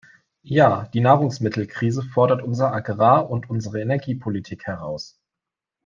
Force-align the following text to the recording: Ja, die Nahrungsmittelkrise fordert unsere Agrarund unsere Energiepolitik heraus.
Ja, 0.41 0.87
die 0.95 0.99
Nahrungsmittelkrise 0.99 2.01
fordert 2.01 2.41
unsere 2.41 2.71
Agrarund 2.71 3.51
unsere 3.51 3.81
Energiepolitik 3.81 4.65
heraus. 4.65 5.21